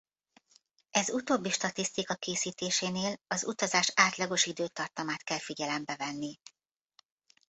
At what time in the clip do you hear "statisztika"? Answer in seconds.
1.49-2.15